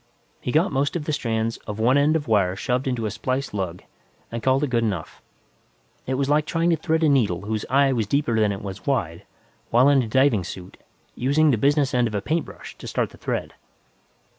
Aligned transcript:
He 0.39 0.51
got 0.51 0.71
most 0.71 0.95
of 0.95 1.05
the 1.05 1.13
strands 1.13 1.57
of 1.67 1.77
one 1.77 1.95
end 1.95 2.15
of 2.15 2.27
wire 2.27 2.55
shoved 2.55 2.87
into 2.87 3.05
a 3.05 3.11
splice 3.11 3.53
lug, 3.53 3.83
and 4.31 4.41
called 4.41 4.63
it 4.63 4.71
good 4.71 4.83
enough. 4.83 5.21
It 6.07 6.15
was 6.15 6.27
like 6.27 6.47
trying 6.47 6.71
to 6.71 6.75
thread 6.75 7.03
a 7.03 7.07
needle 7.07 7.41
whose 7.41 7.65
eye 7.69 7.93
was 7.93 8.07
deeper 8.07 8.39
than 8.39 8.51
it 8.51 8.63
was 8.63 8.87
wide, 8.87 9.25
while 9.69 9.89
in 9.89 10.01
a 10.01 10.07
diving 10.07 10.43
suit, 10.43 10.77
using 11.13 11.51
the 11.51 11.55
business 11.59 11.93
end 11.93 12.07
of 12.07 12.15
a 12.15 12.19
paintbrush 12.23 12.75
to 12.79 12.87
start 12.87 13.11
the 13.11 13.19
thread. 13.19 13.53